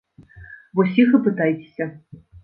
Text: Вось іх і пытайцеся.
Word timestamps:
Вось 0.79 0.95
іх 1.03 1.11
і 1.17 1.19
пытайцеся. 1.27 1.87